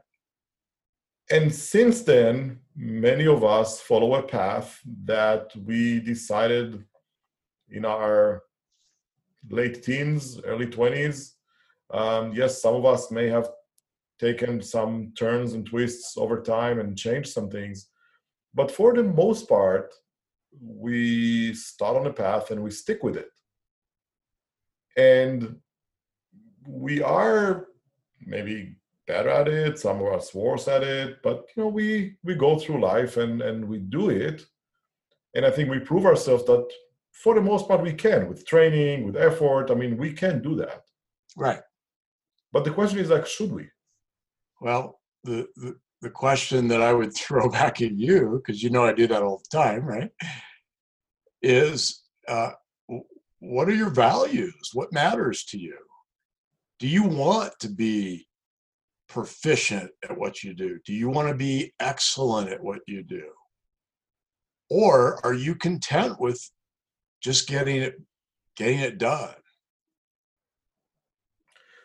and 1.30 1.54
since 1.54 2.02
then 2.02 2.58
many 2.78 3.26
of 3.26 3.42
us 3.42 3.80
follow 3.80 4.14
a 4.14 4.22
path 4.22 4.80
that 5.04 5.50
we 5.66 6.00
decided 6.00 6.84
in 7.70 7.84
our 7.84 8.42
late 9.50 9.82
teens 9.82 10.40
early 10.44 10.66
20s 10.66 11.32
um, 11.92 12.32
yes 12.32 12.62
some 12.62 12.74
of 12.74 12.86
us 12.86 13.10
may 13.10 13.28
have 13.28 13.48
taken 14.20 14.62
some 14.62 15.12
turns 15.18 15.52
and 15.54 15.66
twists 15.66 16.16
over 16.16 16.40
time 16.40 16.78
and 16.78 16.96
changed 16.96 17.30
some 17.30 17.50
things 17.50 17.88
but 18.54 18.70
for 18.70 18.94
the 18.94 19.02
most 19.02 19.48
part 19.48 19.92
we 20.60 21.54
start 21.54 21.96
on 21.96 22.06
a 22.06 22.12
path 22.12 22.50
and 22.50 22.62
we 22.62 22.70
stick 22.70 23.02
with 23.02 23.16
it. 23.16 23.30
And 24.96 25.56
we 26.66 27.02
are 27.02 27.66
maybe 28.20 28.76
better 29.08 29.30
at 29.30 29.48
it 29.48 29.78
some 29.78 30.00
of 30.00 30.12
us 30.12 30.34
worse 30.34 30.68
at 30.68 30.82
it 30.82 31.22
but 31.22 31.46
you 31.56 31.62
know 31.62 31.68
we 31.68 32.16
we 32.22 32.34
go 32.34 32.58
through 32.58 32.80
life 32.80 33.16
and 33.16 33.42
and 33.42 33.64
we 33.64 33.78
do 33.78 34.10
it. 34.10 34.44
And 35.34 35.44
i 35.44 35.50
think 35.50 35.68
we 35.70 35.80
prove 35.80 36.06
ourselves 36.06 36.44
that 36.46 36.66
for 37.12 37.34
the 37.34 37.40
most 37.40 37.66
part 37.66 37.82
we 37.82 37.92
can 37.92 38.28
with 38.28 38.46
training 38.46 39.04
with 39.04 39.16
effort 39.16 39.70
i 39.70 39.74
mean 39.74 39.96
we 39.96 40.12
can 40.12 40.42
do 40.42 40.54
that. 40.56 40.82
Right. 41.36 41.62
But 42.52 42.64
the 42.64 42.70
question 42.70 42.98
is 42.98 43.10
like 43.10 43.26
should 43.26 43.52
we? 43.52 43.64
Well 44.60 45.00
the 45.24 45.46
the, 45.56 45.76
the 46.02 46.10
question 46.10 46.68
that 46.68 46.82
i 46.82 46.92
would 46.92 47.14
throw 47.22 47.48
back 47.48 47.80
at 47.82 47.92
you 47.92 48.40
because 48.40 48.62
you 48.62 48.70
know 48.70 48.84
i 48.84 48.92
do 48.92 49.06
that 49.08 49.22
all 49.22 49.42
the 49.42 49.56
time 49.58 49.84
right 49.84 50.10
is 51.42 52.02
uh, 52.28 52.50
what 53.40 53.68
are 53.68 53.74
your 53.74 53.90
values? 53.90 54.70
What 54.74 54.92
matters 54.92 55.44
to 55.46 55.58
you? 55.58 55.76
Do 56.78 56.88
you 56.88 57.04
want 57.04 57.58
to 57.60 57.68
be 57.68 58.27
proficient 59.08 59.90
at 60.04 60.16
what 60.16 60.42
you 60.42 60.54
do? 60.54 60.78
Do 60.84 60.92
you 60.92 61.08
want 61.08 61.28
to 61.28 61.34
be 61.34 61.72
excellent 61.80 62.50
at 62.50 62.62
what 62.62 62.80
you 62.86 63.02
do? 63.02 63.30
Or 64.70 65.24
are 65.24 65.34
you 65.34 65.54
content 65.54 66.20
with 66.20 66.50
just 67.22 67.48
getting 67.48 67.76
it 67.76 68.00
getting 68.56 68.80
it 68.80 68.98
done? 68.98 69.34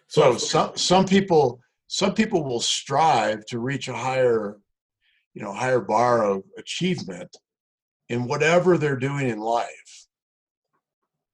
So 0.08 0.38
some 0.38 0.75
some 0.75 1.06
people 1.06 1.60
some 1.88 2.13
people 2.13 2.44
will 2.44 2.60
strive 2.60 3.46
to 3.46 3.60
reach 3.60 3.88
a 3.88 3.94
higher 3.94 4.58
you 5.34 5.42
know 5.42 5.53
higher 5.53 5.80
bar 5.80 6.25
of 6.25 6.44
achievement 6.58 7.36
in 8.10 8.27
whatever 8.27 8.77
they're 8.77 8.98
doing 8.98 9.30
in 9.30 9.39
life 9.39 10.08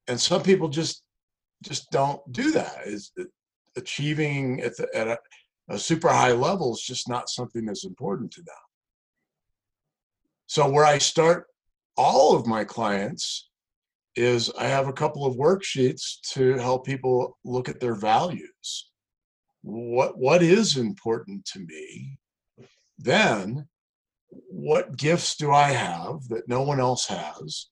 and 0.08 0.20
some 0.20 0.42
people 0.42 0.70
just 0.70 1.04
just 1.64 1.90
don't 1.92 2.20
do 2.32 2.52
that 2.52 2.82
is 2.86 3.12
achieving 3.76 4.62
at, 4.62 4.76
the, 4.78 4.88
at 4.96 5.08
a, 5.08 5.18
a 5.70 5.78
super 5.78 6.10
high 6.10 6.32
level 6.32 6.74
is 6.74 6.82
just 6.82 7.08
not 7.08 7.30
something 7.30 7.66
that's 7.66 7.86
important 7.86 8.32
to 8.32 8.42
them. 8.42 8.56
So 10.48 10.70
where 10.70 10.86
I 10.86 10.98
start 10.98 11.46
all 11.96 12.36
of 12.36 12.48
my 12.48 12.64
clients 12.64 13.50
is 14.16 14.52
I 14.58 14.66
have 14.66 14.88
a 14.88 14.94
couple 14.94 15.26
of 15.26 15.36
worksheets 15.36 16.20
to 16.34 16.54
help 16.56 16.86
people 16.86 17.38
look 17.46 17.70
at 17.70 17.80
their 17.80 17.96
values. 17.96 18.90
What 19.62 20.18
what 20.18 20.42
is 20.42 20.78
important 20.78 21.46
to 21.46 21.60
me? 21.60 22.18
Then 22.98 23.68
what 24.50 24.98
gifts 24.98 25.36
do 25.36 25.52
I 25.52 25.72
have 25.72 26.28
that 26.30 26.48
no 26.48 26.62
one 26.64 26.80
else 26.80 27.08
has? 27.08 27.68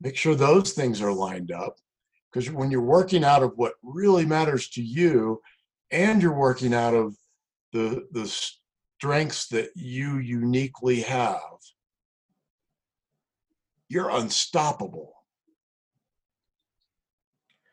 Make 0.00 0.16
sure 0.16 0.34
those 0.34 0.72
things 0.72 1.00
are 1.00 1.12
lined 1.12 1.50
up 1.50 1.76
because 2.32 2.50
when 2.50 2.70
you're 2.70 2.82
working 2.82 3.24
out 3.24 3.42
of 3.42 3.52
what 3.56 3.74
really 3.82 4.26
matters 4.26 4.68
to 4.70 4.82
you, 4.82 5.40
and 5.90 6.22
you're 6.22 6.32
working 6.32 6.74
out 6.74 6.94
of 6.94 7.14
the 7.72 8.06
the 8.12 8.26
strengths 8.26 9.48
that 9.48 9.70
you 9.74 10.18
uniquely 10.18 11.00
have 11.00 11.40
you're 13.88 14.10
unstoppable. 14.10 15.14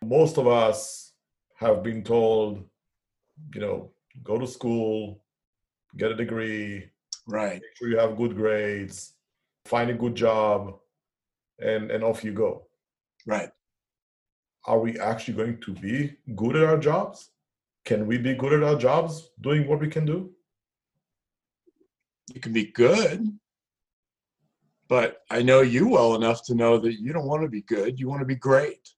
Most 0.03 0.37
of 0.37 0.47
us 0.47 1.13
have 1.57 1.83
been 1.83 2.03
told 2.03 2.63
you 3.53 3.61
know 3.61 3.91
go 4.23 4.37
to 4.37 4.47
school 4.47 5.21
get 5.97 6.11
a 6.11 6.15
degree 6.15 6.89
right. 7.27 7.55
make 7.55 7.75
sure 7.75 7.89
you 7.89 7.97
have 7.97 8.15
good 8.15 8.33
grades 8.35 9.13
find 9.65 9.89
a 9.89 9.93
good 9.93 10.15
job 10.15 10.77
and 11.59 11.91
and 11.91 12.03
off 12.03 12.23
you 12.23 12.33
go. 12.33 12.67
Right. 13.25 13.49
Are 14.67 14.79
we 14.79 14.99
actually 14.99 15.35
going 15.35 15.59
to 15.61 15.73
be 15.73 16.15
good 16.35 16.55
at 16.55 16.63
our 16.63 16.77
jobs 16.77 17.31
can 17.85 18.07
we 18.07 18.17
be 18.17 18.33
good 18.33 18.53
at 18.53 18.63
our 18.63 18.75
jobs 18.75 19.29
doing 19.39 19.67
what 19.67 19.79
we 19.79 19.87
can 19.87 20.05
do? 20.05 20.31
You 22.33 22.41
can 22.41 22.51
be 22.51 22.65
good, 22.65 23.23
but 24.87 25.17
I 25.29 25.43
know 25.43 25.61
you 25.61 25.87
well 25.87 26.15
enough 26.15 26.43
to 26.45 26.55
know 26.55 26.79
that 26.79 26.99
you 26.99 27.13
don't 27.13 27.27
want 27.27 27.43
to 27.43 27.49
be 27.49 27.61
good, 27.61 27.99
you 27.99 28.09
want 28.09 28.21
to 28.21 28.25
be 28.25 28.35
great. 28.35 28.89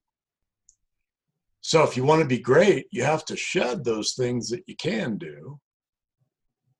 So 1.61 1.83
if 1.83 1.97
you 1.97 2.05
want 2.05 2.21
to 2.21 2.27
be 2.27 2.39
great, 2.39 2.87
you 2.91 3.03
have 3.03 3.25
to 3.25 3.35
shed 3.35 3.83
those 3.83 4.13
things 4.13 4.49
that 4.49 4.63
you 4.67 4.75
can 4.77 5.17
do, 5.17 5.59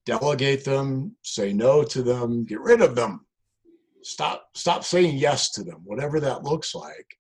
delegate 0.06 0.64
them, 0.64 1.18
say 1.24 1.52
no 1.52 1.84
to 1.84 2.02
them, 2.02 2.46
get 2.46 2.62
rid 2.62 2.82
of 2.82 2.96
them. 2.96 3.26
Stop 4.02 4.48
stop 4.56 4.86
saying 4.86 5.18
yes 5.18 5.52
to 5.52 5.64
them, 5.64 5.82
whatever 5.84 6.22
that 6.22 6.44
looks 6.44 6.74
like. 6.74 7.18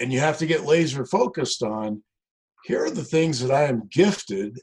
And 0.00 0.10
you 0.10 0.20
have 0.20 0.38
to 0.38 0.46
get 0.46 0.64
laser 0.64 1.04
focused 1.04 1.62
on 1.62 2.02
here 2.64 2.84
are 2.84 2.90
the 2.90 3.04
things 3.04 3.40
that 3.40 3.50
I 3.50 3.64
am 3.64 3.88
gifted 3.90 4.58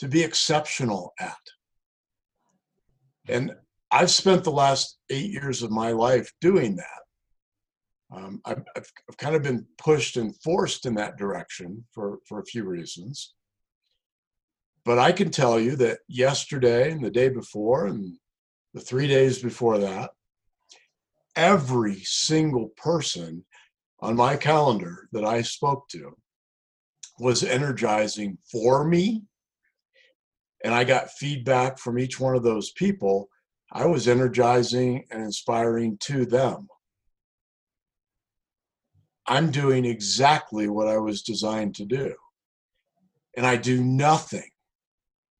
to 0.00 0.08
be 0.08 0.22
exceptional 0.22 1.14
at. 1.20 1.36
And 3.28 3.54
I've 3.92 4.10
spent 4.10 4.44
the 4.44 4.50
last 4.50 4.98
eight 5.10 5.30
years 5.30 5.62
of 5.62 5.70
my 5.70 5.92
life 5.92 6.32
doing 6.40 6.76
that. 6.76 6.86
Um, 8.12 8.40
I've, 8.44 8.62
I've, 8.76 8.92
I've, 9.08 9.16
kind 9.18 9.36
of 9.36 9.42
been 9.42 9.64
pushed 9.78 10.16
and 10.16 10.34
forced 10.42 10.84
in 10.86 10.94
that 10.96 11.16
direction 11.16 11.84
for, 11.92 12.18
for 12.26 12.40
a 12.40 12.44
few 12.44 12.64
reasons. 12.64 13.34
But 14.84 14.98
I 14.98 15.12
can 15.12 15.30
tell 15.30 15.60
you 15.60 15.76
that 15.76 15.98
yesterday 16.08 16.90
and 16.90 17.04
the 17.04 17.10
day 17.10 17.28
before 17.28 17.86
and 17.86 18.16
the 18.74 18.80
three 18.80 19.06
days 19.06 19.40
before 19.40 19.78
that, 19.78 20.10
every 21.36 22.00
single 22.00 22.70
person 22.76 23.44
on 24.00 24.16
my 24.16 24.36
calendar 24.36 25.08
that 25.12 25.24
I 25.24 25.42
spoke 25.42 25.88
to 25.90 26.16
was 27.20 27.44
energizing 27.44 28.38
for 28.50 28.84
me 28.84 29.22
and 30.64 30.74
I 30.74 30.84
got 30.84 31.10
feedback 31.12 31.78
from 31.78 31.98
each 31.98 32.20
one 32.20 32.36
of 32.36 32.42
those 32.42 32.70
people, 32.72 33.28
I 33.72 33.86
was 33.86 34.08
energizing 34.08 35.04
and 35.10 35.22
inspiring 35.22 35.96
to 36.02 36.26
them. 36.26 36.68
I'm 39.26 39.50
doing 39.50 39.84
exactly 39.84 40.68
what 40.68 40.88
I 40.88 40.98
was 40.98 41.22
designed 41.22 41.76
to 41.76 41.84
do. 41.84 42.14
And 43.36 43.46
I 43.46 43.56
do 43.56 43.82
nothing, 43.82 44.50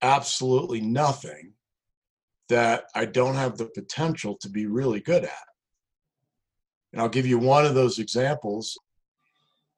absolutely 0.01 0.81
nothing, 0.81 1.53
that 2.47 2.85
I 2.95 3.05
don't 3.05 3.35
have 3.35 3.57
the 3.57 3.65
potential 3.67 4.37
to 4.41 4.49
be 4.49 4.65
really 4.65 5.01
good 5.01 5.23
at. 5.23 5.47
And 6.93 7.01
I'll 7.01 7.09
give 7.09 7.27
you 7.27 7.37
one 7.37 7.65
of 7.65 7.75
those 7.75 7.99
examples. 7.99 8.77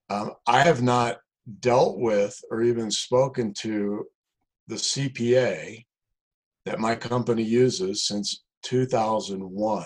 Um, 0.09 0.33
I 0.47 0.61
have 0.61 0.81
not 0.81 1.17
dealt 1.59 1.99
with 1.99 2.39
or 2.49 2.61
even 2.61 2.89
spoken 2.89 3.53
to 3.59 4.05
the 4.67 4.75
CPA 4.75 5.85
that 6.65 6.79
my 6.79 6.95
company 6.95 7.43
uses 7.43 8.05
since 8.05 8.43
2001. 8.63 9.85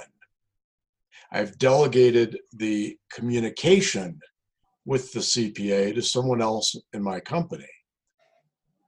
I've 1.31 1.57
delegated 1.57 2.39
the 2.53 2.97
communication 3.11 4.19
with 4.85 5.11
the 5.11 5.19
CPA 5.19 5.93
to 5.95 6.01
someone 6.01 6.41
else 6.41 6.75
in 6.93 7.03
my 7.03 7.19
company. 7.19 7.67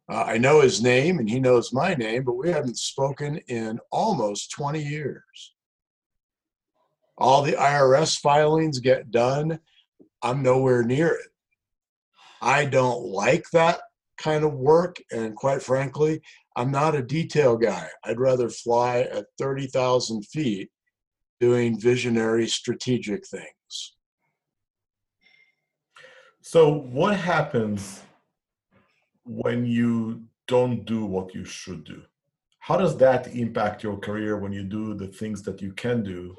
Uh, 0.09 0.23
I 0.25 0.37
know 0.37 0.61
his 0.61 0.81
name 0.81 1.19
and 1.19 1.29
he 1.29 1.39
knows 1.39 1.73
my 1.73 1.93
name, 1.93 2.23
but 2.23 2.33
we 2.37 2.49
haven't 2.49 2.77
spoken 2.77 3.37
in 3.47 3.79
almost 3.91 4.51
20 4.51 4.81
years. 4.81 5.53
All 7.17 7.41
the 7.43 7.51
IRS 7.53 8.17
filings 8.19 8.79
get 8.79 9.11
done. 9.11 9.59
I'm 10.23 10.41
nowhere 10.41 10.83
near 10.83 11.09
it. 11.09 11.28
I 12.41 12.65
don't 12.65 13.03
like 13.03 13.49
that 13.51 13.81
kind 14.17 14.43
of 14.43 14.53
work. 14.53 14.97
And 15.11 15.35
quite 15.35 15.61
frankly, 15.61 16.21
I'm 16.55 16.71
not 16.71 16.95
a 16.95 17.01
detail 17.01 17.57
guy. 17.57 17.87
I'd 18.03 18.19
rather 18.19 18.49
fly 18.49 19.01
at 19.11 19.25
30,000 19.37 20.25
feet 20.25 20.69
doing 21.39 21.79
visionary 21.79 22.47
strategic 22.47 23.25
things. 23.25 23.95
So, 26.41 26.73
what 26.73 27.15
happens 27.15 28.01
when 29.23 29.65
you 29.65 30.23
don't 30.47 30.85
do 30.85 31.05
what 31.05 31.33
you 31.35 31.45
should 31.45 31.83
do? 31.83 32.01
How 32.59 32.77
does 32.77 32.97
that 32.97 33.33
impact 33.35 33.83
your 33.83 33.97
career 33.97 34.37
when 34.37 34.51
you 34.51 34.63
do 34.63 34.93
the 34.93 35.07
things 35.07 35.41
that 35.43 35.61
you 35.61 35.71
can 35.73 36.03
do? 36.03 36.35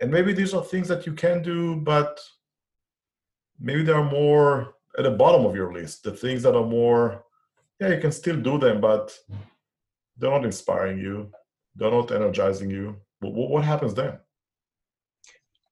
And 0.00 0.10
maybe 0.10 0.32
these 0.32 0.54
are 0.54 0.62
things 0.62 0.88
that 0.88 1.06
you 1.06 1.14
can 1.14 1.42
do, 1.42 1.76
but 1.76 2.20
maybe 3.58 3.82
they 3.82 3.92
are 3.92 4.10
more 4.10 4.75
at 4.96 5.04
the 5.04 5.10
bottom 5.10 5.44
of 5.44 5.54
your 5.54 5.72
list. 5.72 6.02
The 6.02 6.12
things 6.12 6.42
that 6.42 6.56
are 6.56 6.64
more, 6.64 7.24
yeah, 7.80 7.94
you 7.94 8.00
can 8.00 8.12
still 8.12 8.36
do 8.36 8.58
them, 8.58 8.80
but 8.80 9.16
they're 10.16 10.30
not 10.30 10.44
inspiring 10.44 10.98
you, 10.98 11.30
they're 11.74 11.90
not 11.90 12.10
energizing 12.10 12.70
you. 12.70 12.96
What, 13.20 13.50
what 13.50 13.64
happens 13.64 13.94
then? 13.94 14.18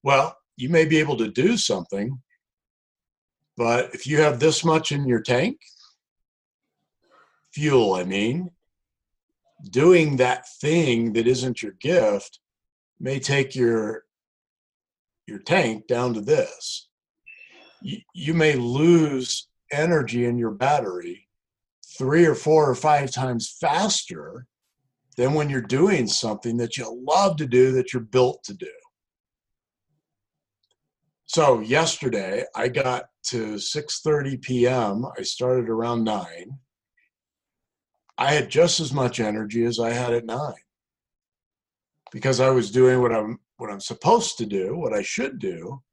Well, 0.03 0.37
you 0.57 0.69
may 0.69 0.85
be 0.85 0.97
able 0.97 1.17
to 1.17 1.31
do 1.31 1.57
something, 1.57 2.21
but 3.57 3.93
if 3.93 4.05
you 4.05 4.21
have 4.21 4.39
this 4.39 4.63
much 4.63 4.91
in 4.91 5.07
your 5.07 5.21
tank, 5.21 5.59
fuel, 7.53 7.93
I 7.93 8.03
mean, 8.03 8.51
doing 9.71 10.17
that 10.17 10.47
thing 10.61 11.13
that 11.13 11.27
isn't 11.27 11.63
your 11.63 11.71
gift 11.73 12.39
may 12.99 13.19
take 13.19 13.55
your 13.55 14.03
your 15.27 15.39
tank 15.39 15.87
down 15.87 16.13
to 16.13 16.21
this. 16.21 16.87
You, 18.13 18.33
may 18.33 18.55
lose 18.55 19.47
energy 19.71 20.25
in 20.25 20.39
your 20.39 20.51
battery 20.51 21.27
three 21.97 22.25
or 22.25 22.33
four 22.33 22.67
or 22.67 22.73
five 22.73 23.11
times 23.11 23.55
faster 23.61 24.47
than 25.17 25.35
when 25.35 25.51
you're 25.51 25.61
doing 25.61 26.07
something 26.07 26.57
that 26.57 26.77
you 26.77 27.03
love 27.07 27.37
to 27.37 27.45
do 27.45 27.73
that 27.73 27.93
you're 27.93 28.01
built 28.01 28.43
to 28.45 28.55
do. 28.55 28.71
So 31.27 31.59
yesterday 31.59 32.45
I 32.55 32.69
got 32.69 33.05
to 33.27 33.55
6:30 33.55 34.41
p.m. 34.41 35.05
I 35.17 35.21
started 35.21 35.69
around 35.69 36.03
9. 36.03 36.25
I 38.17 38.33
had 38.33 38.49
just 38.49 38.79
as 38.79 38.93
much 38.93 39.19
energy 39.19 39.63
as 39.63 39.79
I 39.79 39.91
had 39.91 40.13
at 40.13 40.25
9. 40.25 40.53
Because 42.11 42.39
I 42.39 42.49
was 42.49 42.71
doing 42.71 42.99
what 43.01 43.11
I'm 43.11 43.39
what 43.57 43.69
I'm 43.69 43.79
supposed 43.79 44.39
to 44.39 44.47
do, 44.47 44.75
what 44.75 44.93
I 44.93 45.03
should 45.03 45.37
do, 45.37 45.83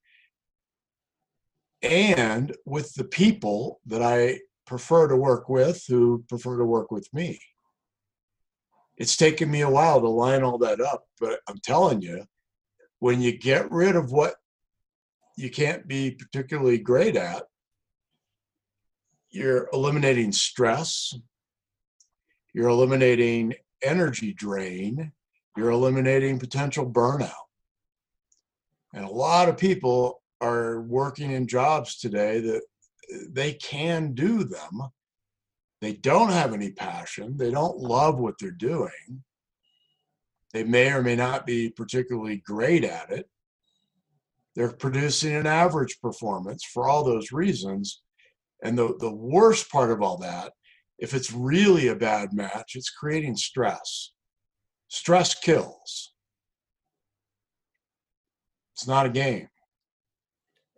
and 1.83 2.55
with 2.65 2.95
the 2.95 3.05
people 3.05 3.81
that 3.87 4.03
I 4.03 4.41
prefer 4.67 5.09
to 5.09 5.17
work 5.17 5.49
with 5.49 5.85
who 5.89 6.25
prefer 6.29 6.57
to 6.59 6.65
work 6.65 6.91
with 6.91 7.13
me. 7.13 7.41
It's 8.97 9.17
taken 9.17 9.51
me 9.51 9.63
a 9.63 9.71
while 9.71 10.01
to 10.01 10.09
line 10.09 10.43
all 10.43 10.59
that 10.59 10.81
up, 10.81 11.05
but 11.21 11.41
I'm 11.49 11.59
telling 11.59 12.01
you, 12.01 12.25
when 13.01 13.21
you 13.21 13.37
get 13.37 13.71
rid 13.71 13.97
of 13.97 14.13
what 14.13 14.35
you 15.37 15.51
can't 15.51 15.89
be 15.89 16.13
particularly 16.13 16.79
great 16.79 17.17
at, 17.17 17.45
you're 19.31 19.69
eliminating 19.73 20.31
stress, 20.31 21.15
you're 22.53 22.69
eliminating 22.69 23.55
energy 23.83 24.33
drain, 24.33 25.11
you're 25.57 25.71
eliminating 25.71 26.39
potential 26.39 26.89
burnout. 26.89 27.33
And 28.95 29.05
a 29.05 29.11
lot 29.11 29.49
of 29.49 29.57
people 29.57 30.22
are 30.43 30.83
working 30.83 31.31
in 31.31 31.47
jobs 31.47 31.99
today 31.99 32.41
that 32.41 32.57
uh, 33.15 33.19
they 33.31 33.55
can 33.55 34.13
do 34.13 34.45
them. 34.45 34.81
They 35.81 35.95
don't 35.95 36.31
have 36.31 36.53
any 36.53 36.73
passion. 36.73 37.37
They 37.37 37.51
don't 37.51 37.79
love 37.79 38.19
what 38.19 38.35
they're 38.39 38.51
doing. 38.51 39.23
They 40.53 40.65
may 40.65 40.93
or 40.93 41.03
may 41.03 41.17
not 41.17 41.47
be 41.47 41.71
particularly 41.71 42.43
great 42.45 42.85
at 42.85 43.11
it. 43.11 43.29
They're 44.55 44.73
producing 44.73 45.35
an 45.35 45.47
average 45.47 45.99
performance 46.01 46.65
for 46.65 46.89
all 46.89 47.05
those 47.05 47.33
reasons. 47.33 48.03
And 48.63 48.77
the, 48.77 48.95
the 48.99 49.15
worst 49.15 49.71
part 49.71 49.91
of 49.91 50.03
all 50.03 50.19
that, 50.19 50.53
if 50.99 51.15
it's 51.15 51.33
really 51.33 51.89
a 51.89 51.97
bad 51.97 52.33
match, 52.33 52.73
it's 52.75 52.91
creating 52.91 53.37
stress. 53.37 54.13
Stress 54.89 55.35
kills. 55.35 56.13
It's 58.75 58.87
not 58.87 59.07
a 59.07 59.11
game. 59.11 59.49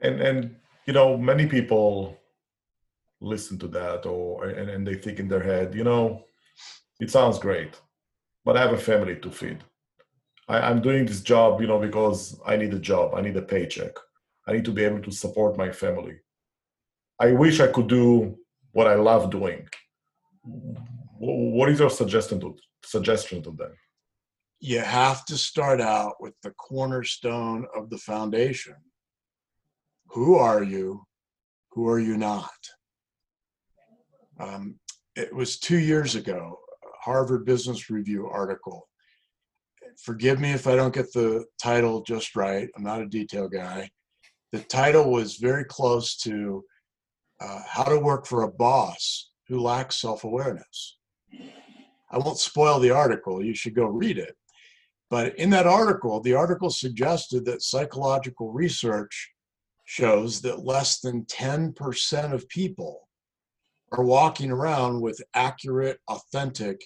And 0.05 0.21
and 0.21 0.57
you 0.87 0.93
know, 0.93 1.17
many 1.17 1.47
people 1.47 2.17
listen 3.21 3.59
to 3.59 3.69
that 3.69 4.07
or 4.07 4.45
and, 4.45 4.69
and 4.71 4.87
they 4.87 4.97
think 4.97 5.19
in 5.19 5.29
their 5.29 5.43
head, 5.43 5.75
you 5.75 5.85
know, 5.85 6.25
it 7.01 7.11
sounds 7.11 7.38
great, 7.38 7.81
but 8.45 8.57
I 8.57 8.61
have 8.61 8.73
a 8.73 8.79
family 8.90 9.17
to 9.17 9.31
feed. 9.31 9.61
I, 10.47 10.59
I'm 10.69 10.81
doing 10.83 11.07
this 11.07 11.23
job, 11.23 11.61
you 11.61 11.67
know, 11.67 11.81
because 11.81 12.38
I 12.47 12.57
need 12.57 12.75
a 12.75 12.79
job, 12.79 13.14
I 13.14 13.21
need 13.23 13.37
a 13.37 13.43
paycheck. 13.43 13.95
I 14.47 14.53
need 14.53 14.67
to 14.67 14.73
be 14.73 14.85
able 14.85 15.01
to 15.03 15.11
support 15.11 15.57
my 15.57 15.71
family. 15.71 16.17
I 17.19 17.33
wish 17.33 17.61
I 17.61 17.69
could 17.69 17.88
do 17.88 18.38
what 18.73 18.87
I 18.87 18.97
love 18.97 19.31
doing. 19.31 19.67
What 21.19 21.71
is 21.71 21.79
your 21.81 21.90
suggestion 21.90 22.40
to 22.40 22.57
suggestion 22.85 23.43
to 23.45 23.53
them? 23.53 23.73
You 24.61 24.81
have 24.81 25.25
to 25.27 25.37
start 25.38 25.81
out 25.81 26.14
with 26.21 26.35
the 26.43 26.51
cornerstone 26.51 27.67
of 27.75 27.88
the 27.88 27.99
foundation. 27.99 28.77
Who 30.14 30.37
are 30.37 30.62
you? 30.62 31.05
Who 31.72 31.88
are 31.88 31.98
you 31.98 32.16
not? 32.16 32.50
Um, 34.40 34.79
it 35.16 35.35
was 35.35 35.59
two 35.59 35.79
years 35.79 36.14
ago, 36.14 36.59
Harvard 37.03 37.44
Business 37.44 37.90
Review 37.90 38.29
article 38.29 38.88
forgive 40.03 40.40
me 40.40 40.50
if 40.53 40.66
I 40.66 40.77
don't 40.77 40.94
get 40.94 41.12
the 41.12 41.44
title 41.62 42.03
just 42.03 42.37
right. 42.37 42.68
I'm 42.77 42.83
not 42.83 43.03
a 43.03 43.07
detail 43.07 43.48
guy. 43.48 43.90
The 44.53 44.61
title 44.61 45.11
was 45.11 45.37
very 45.37 45.64
close 45.64 46.16
to 46.18 46.64
uh, 47.40 47.61
How 47.66 47.85
to 47.85 47.98
Work 47.98 48.27
for 48.27 48.42
a 48.42 48.50
Boss 48.50 49.31
Who 49.48 49.61
Lacks 49.61 50.00
Self 50.00 50.24
Awareness. 50.24 50.98
I 52.11 52.18
won't 52.18 52.38
spoil 52.38 52.79
the 52.79 52.90
article, 52.90 53.42
you 53.42 53.55
should 53.55 53.74
go 53.74 53.87
read 53.87 54.18
it. 54.18 54.37
But 55.11 55.37
in 55.38 55.50
that 55.50 55.66
article, 55.66 56.20
the 56.20 56.35
article 56.35 56.70
suggested 56.70 57.44
that 57.44 57.62
psychological 57.62 58.53
research 58.53 59.33
shows 59.85 60.40
that 60.42 60.64
less 60.64 61.01
than 61.01 61.25
10% 61.25 62.33
of 62.33 62.49
people 62.49 63.09
are 63.92 64.05
walking 64.05 64.51
around 64.51 65.01
with 65.01 65.20
accurate, 65.35 65.99
authentic 66.09 66.85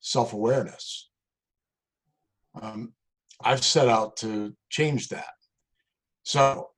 self 0.00 0.32
awareness. 0.32 1.10
Um, 2.60 2.92
I've 3.42 3.64
set 3.64 3.88
out 3.88 4.16
to 4.18 4.54
change 4.70 5.08
that. 5.08 5.28
So 6.22 6.70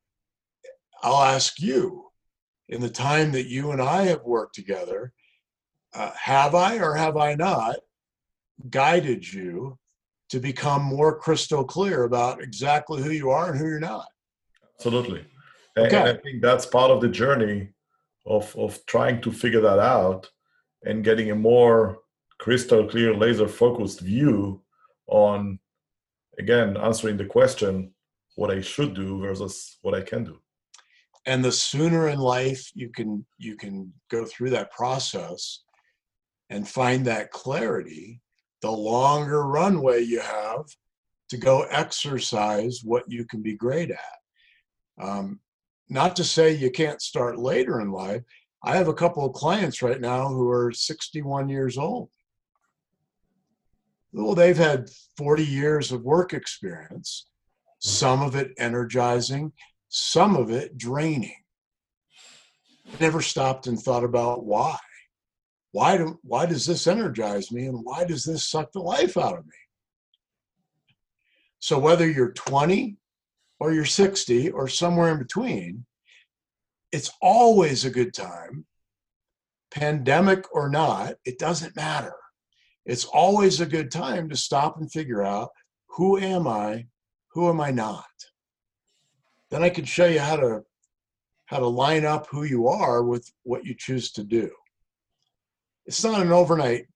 I'll 1.02 1.22
ask 1.22 1.60
you 1.60 2.08
in 2.68 2.80
the 2.80 2.90
time 2.90 3.32
that 3.32 3.48
you 3.48 3.70
and 3.70 3.80
I 3.80 4.04
have 4.04 4.22
worked 4.24 4.54
together, 4.54 5.12
uh, 5.94 6.10
have 6.20 6.54
I 6.54 6.78
or 6.78 6.94
have 6.94 7.16
I 7.16 7.34
not 7.34 7.76
guided 8.68 9.32
you 9.32 9.78
to 10.30 10.40
become 10.40 10.82
more 10.82 11.18
crystal 11.18 11.64
clear 11.64 12.02
about 12.02 12.42
exactly 12.42 13.02
who 13.02 13.10
you 13.10 13.30
are 13.30 13.50
and 13.50 13.58
who 13.58 13.66
you're 13.66 13.80
not? 13.80 14.06
Absolutely. 14.78 15.24
Okay. 15.76 15.96
And 15.96 16.08
I 16.08 16.12
think 16.22 16.42
that's 16.42 16.66
part 16.66 16.90
of 16.90 17.00
the 17.00 17.08
journey 17.08 17.70
of, 18.26 18.54
of 18.56 18.84
trying 18.86 19.20
to 19.22 19.32
figure 19.32 19.60
that 19.60 19.78
out 19.78 20.30
and 20.84 21.04
getting 21.04 21.30
a 21.30 21.34
more 21.34 21.98
crystal 22.38 22.86
clear, 22.86 23.14
laser 23.14 23.48
focused 23.48 24.00
view 24.00 24.62
on 25.08 25.58
again 26.38 26.76
answering 26.76 27.16
the 27.16 27.24
question 27.24 27.92
what 28.36 28.50
i 28.50 28.60
should 28.60 28.94
do 28.94 29.20
versus 29.20 29.78
what 29.82 29.94
i 29.94 30.00
can 30.00 30.24
do 30.24 30.38
and 31.26 31.44
the 31.44 31.50
sooner 31.50 32.08
in 32.08 32.18
life 32.18 32.70
you 32.74 32.90
can 32.90 33.24
you 33.38 33.56
can 33.56 33.92
go 34.10 34.24
through 34.24 34.50
that 34.50 34.70
process 34.70 35.62
and 36.50 36.68
find 36.68 37.04
that 37.04 37.30
clarity 37.30 38.20
the 38.62 38.70
longer 38.70 39.46
runway 39.46 40.00
you 40.00 40.20
have 40.20 40.64
to 41.28 41.36
go 41.36 41.62
exercise 41.70 42.80
what 42.84 43.04
you 43.08 43.24
can 43.24 43.42
be 43.42 43.54
great 43.54 43.90
at 43.90 44.17
um, 45.00 45.40
not 45.88 46.16
to 46.16 46.24
say 46.24 46.54
you 46.54 46.70
can't 46.70 47.02
start 47.02 47.38
later 47.38 47.80
in 47.80 47.90
life 47.90 48.22
i 48.62 48.76
have 48.76 48.88
a 48.88 48.94
couple 48.94 49.24
of 49.24 49.32
clients 49.32 49.82
right 49.82 50.00
now 50.00 50.28
who 50.28 50.48
are 50.48 50.72
61 50.72 51.48
years 51.48 51.78
old 51.78 52.08
well, 54.12 54.34
they've 54.34 54.56
had 54.56 54.90
40 55.16 55.44
years 55.44 55.92
of 55.92 56.02
work 56.02 56.32
experience, 56.32 57.28
some 57.78 58.22
of 58.22 58.34
it 58.34 58.52
energizing, 58.58 59.52
some 59.88 60.34
of 60.34 60.50
it 60.50 60.78
draining. 60.78 61.36
Never 63.00 63.20
stopped 63.20 63.66
and 63.66 63.78
thought 63.78 64.04
about 64.04 64.44
why. 64.44 64.78
Why, 65.72 65.98
do, 65.98 66.18
why 66.22 66.46
does 66.46 66.64
this 66.64 66.86
energize 66.86 67.52
me 67.52 67.66
and 67.66 67.84
why 67.84 68.04
does 68.04 68.24
this 68.24 68.48
suck 68.48 68.72
the 68.72 68.80
life 68.80 69.18
out 69.18 69.38
of 69.38 69.44
me? 69.44 69.52
So, 71.58 71.78
whether 71.78 72.08
you're 72.08 72.32
20 72.32 72.96
or 73.60 73.72
you're 73.72 73.84
60 73.84 74.50
or 74.50 74.68
somewhere 74.68 75.12
in 75.12 75.18
between, 75.18 75.84
it's 76.92 77.10
always 77.20 77.84
a 77.84 77.90
good 77.90 78.14
time, 78.14 78.66
pandemic 79.70 80.44
or 80.54 80.68
not, 80.68 81.14
it 81.24 81.38
doesn't 81.38 81.76
matter 81.76 82.14
it's 82.88 83.04
always 83.04 83.60
a 83.60 83.66
good 83.66 83.90
time 83.90 84.30
to 84.30 84.36
stop 84.36 84.78
and 84.80 84.90
figure 84.90 85.22
out 85.22 85.50
who 85.90 86.18
am 86.18 86.48
I 86.48 86.86
who 87.32 87.50
am 87.50 87.60
I 87.60 87.70
not? 87.70 88.06
Then 89.50 89.62
I 89.62 89.68
can 89.68 89.84
show 89.84 90.06
you 90.06 90.20
how 90.20 90.36
to 90.36 90.62
how 91.46 91.58
to 91.58 91.66
line 91.66 92.06
up 92.06 92.26
who 92.30 92.44
you 92.44 92.66
are 92.66 93.04
with 93.04 93.30
what 93.42 93.64
you 93.64 93.74
choose 93.74 94.10
to 94.12 94.24
do. 94.24 94.50
It's 95.84 96.02
not 96.02 96.22
an 96.22 96.32
overnight 96.32 96.86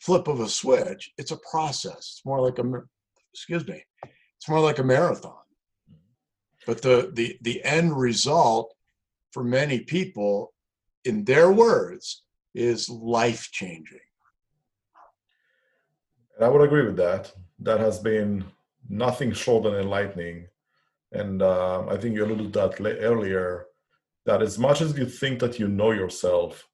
flip 0.00 0.26
of 0.26 0.40
a 0.40 0.48
switch. 0.48 1.12
It's 1.18 1.32
a 1.32 1.40
process. 1.50 1.96
It's 1.96 2.22
more 2.24 2.40
like 2.40 2.58
a 2.58 2.82
excuse 3.34 3.68
me. 3.68 3.84
It's 4.38 4.48
more 4.48 4.60
like 4.60 4.78
a 4.78 4.84
marathon. 4.84 5.45
But 6.66 6.82
the 6.82 7.10
the 7.12 7.38
the 7.40 7.64
end 7.64 7.96
result 7.96 8.74
for 9.32 9.44
many 9.44 9.80
people 9.80 10.52
in 11.04 11.24
their 11.24 11.50
words 11.52 12.24
is 12.54 12.90
life 12.90 13.50
changing. 13.52 14.06
And 16.36 16.44
I 16.44 16.48
would 16.48 16.62
agree 16.62 16.84
with 16.84 16.96
that. 16.96 17.32
That 17.60 17.80
has 17.80 17.98
been 17.98 18.44
nothing 18.88 19.32
short 19.32 19.64
than 19.64 19.74
enlightening. 19.74 20.48
And 21.12 21.40
uh, 21.40 21.86
I 21.88 21.96
think 21.96 22.14
you 22.14 22.24
alluded 22.24 22.52
to 22.52 22.58
that 22.58 22.80
earlier 22.80 23.66
that 24.26 24.42
as 24.42 24.58
much 24.58 24.80
as 24.80 24.98
you 24.98 25.06
think 25.06 25.38
that 25.38 25.58
you 25.58 25.68
know 25.68 25.92
yourself, 25.92 26.68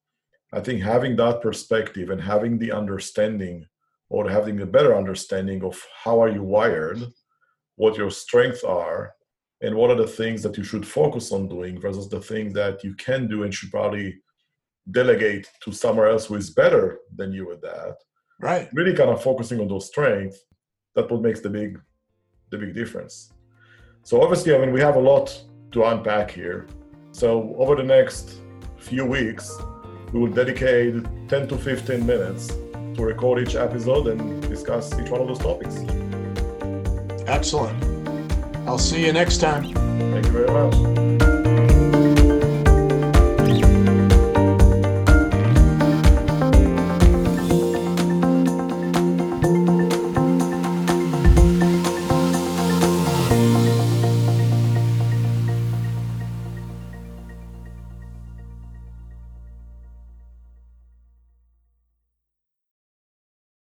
I 0.53 0.61
think 0.61 0.83
having 0.83 1.17
that 1.17 1.43
perspective 1.43 2.11
and 2.11 2.21
having 2.21 2.59
the 2.59 2.73
understanding 2.73 3.67
or 4.09 4.29
having 4.29 4.61
a 4.61 4.67
better 4.67 4.97
understanding 4.97 5.63
of 5.63 5.83
how 6.05 6.23
are 6.23 6.29
you 6.29 6.43
wired, 6.43 7.03
what 7.77 7.97
your 7.97 8.11
strengths 8.11 8.65
are, 8.65 9.15
and 9.63 9.75
what 9.75 9.91
are 9.91 9.97
the 9.97 10.07
things 10.07 10.43
that 10.43 10.57
you 10.57 10.65
should 10.65 10.87
focus 10.87 11.31
on 11.31 11.49
doing 11.49 11.81
versus 11.81 12.09
the 12.09 12.21
things 12.21 12.53
that 12.55 12.83
you 12.83 12.95
can 12.97 13.29
do 13.29 13.45
and 13.45 13.55
should 13.55 13.71
probably 13.71 14.21
delegate 14.91 15.47
to 15.63 15.73
somewhere 15.73 16.09
else 16.09 16.27
who 16.27 16.35
is 16.35 16.51
better 16.51 16.99
than 17.15 17.33
you 17.33 17.53
at 17.53 17.63
that? 17.63 17.97
Right. 18.41 18.69
Really 18.73 18.93
kind 18.93 19.11
of 19.11 19.23
focusing 19.23 19.61
on 19.61 19.69
those 19.69 19.87
strengths 19.87 20.45
that's 20.95 21.11
what 21.11 21.23
makes 21.23 21.41
the 21.41 21.49
big 21.49 21.81
the 22.51 22.59
big 22.59 22.75
difference. 22.75 23.33
So 24.03 24.21
obviously 24.21 24.55
i 24.55 24.59
mean 24.59 24.73
we 24.73 24.81
have 24.81 24.97
a 24.97 25.01
lot 25.01 25.43
to 25.71 25.85
unpack 25.85 26.31
here. 26.31 26.67
So 27.13 27.55
over 27.57 27.77
the 27.77 27.85
next 27.85 28.41
few 28.79 29.07
weeks 29.07 29.59
we 30.13 30.21
will 30.21 30.33
dedicate 30.33 30.95
10 31.29 31.49
to 31.49 31.57
15 31.57 32.05
minutes 32.05 32.49
to 32.49 33.03
record 33.03 33.41
each 33.41 33.55
episode 33.55 34.09
and 34.09 34.43
discuss 34.43 34.93
each 34.99 35.09
one 35.09 35.23
of 35.23 35.29
those 35.29 35.39
topics. 35.39 35.79
Excellent 37.27 38.02
i'll 38.67 38.79
see 38.79 39.05
you 39.05 39.13
next 39.13 39.39
time. 39.39 39.65
Thank 39.73 40.27
you 40.27 40.33
very 40.33 40.51
much 40.51 41.22